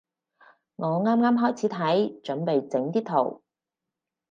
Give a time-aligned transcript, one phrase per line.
[0.77, 3.43] 我啱啱開始睇，準備整啲圖